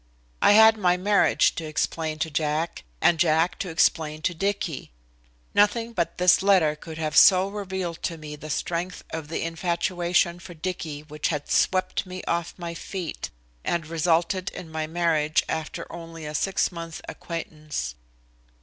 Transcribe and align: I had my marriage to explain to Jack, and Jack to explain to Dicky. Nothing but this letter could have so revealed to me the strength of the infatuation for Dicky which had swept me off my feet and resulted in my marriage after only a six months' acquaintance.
I 0.41 0.53
had 0.53 0.77
my 0.77 0.97
marriage 0.97 1.53
to 1.53 1.65
explain 1.65 2.17
to 2.25 2.31
Jack, 2.31 2.85
and 3.01 3.19
Jack 3.19 3.59
to 3.59 3.69
explain 3.69 4.23
to 4.23 4.33
Dicky. 4.33 4.89
Nothing 5.53 5.93
but 5.93 6.17
this 6.17 6.41
letter 6.41 6.75
could 6.75 6.97
have 6.97 7.15
so 7.15 7.47
revealed 7.47 8.01
to 8.01 8.17
me 8.17 8.35
the 8.35 8.49
strength 8.49 9.03
of 9.11 9.27
the 9.27 9.43
infatuation 9.43 10.39
for 10.39 10.55
Dicky 10.55 11.01
which 11.03 11.27
had 11.27 11.51
swept 11.51 12.07
me 12.07 12.23
off 12.23 12.55
my 12.57 12.73
feet 12.73 13.29
and 13.63 13.85
resulted 13.85 14.49
in 14.49 14.71
my 14.71 14.87
marriage 14.87 15.43
after 15.47 15.85
only 15.93 16.25
a 16.25 16.33
six 16.33 16.71
months' 16.71 17.03
acquaintance. 17.07 17.93